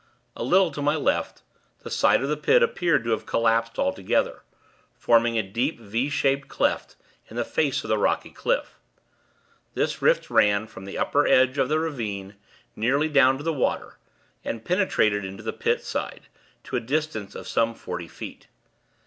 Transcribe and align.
A 0.35 0.43
little 0.43 0.71
to 0.71 0.81
my 0.81 0.95
left, 0.95 1.43
the 1.81 1.91
side 1.91 2.23
of 2.23 2.27
the 2.27 2.35
Pit 2.35 2.63
appeared 2.63 3.03
to 3.03 3.11
have 3.11 3.27
collapsed 3.27 3.77
altogether, 3.77 4.41
forming 4.97 5.37
a 5.37 5.43
deep 5.43 5.79
V 5.79 6.09
shaped 6.09 6.47
cleft 6.47 6.95
in 7.27 7.35
the 7.37 7.45
face 7.45 7.83
of 7.83 7.87
the 7.89 7.99
rocky 7.99 8.31
cliff. 8.31 8.79
This 9.75 10.01
rift 10.01 10.31
ran, 10.31 10.65
from 10.65 10.85
the 10.85 10.97
upper 10.97 11.27
edge 11.27 11.59
of 11.59 11.69
the 11.69 11.77
ravine, 11.77 12.35
nearly 12.75 13.09
down 13.09 13.37
to 13.37 13.43
the 13.43 13.53
water, 13.53 13.99
and 14.43 14.65
penetrated 14.65 15.23
into 15.23 15.43
the 15.43 15.53
Pit 15.53 15.83
side, 15.83 16.29
to 16.63 16.75
a 16.75 16.79
distance 16.79 17.35
of 17.35 17.47
some 17.47 17.75
forty 17.75 18.07
feet. 18.07 18.47